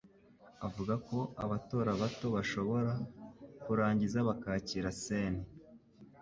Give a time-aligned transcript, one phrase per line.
[0.67, 2.91] avuga ko abatora bato bashobora
[3.63, 5.35] kurangiza bakakira Sen